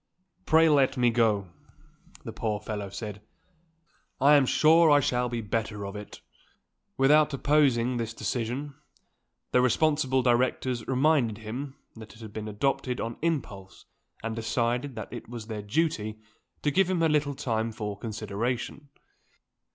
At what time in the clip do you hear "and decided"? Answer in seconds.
14.23-14.95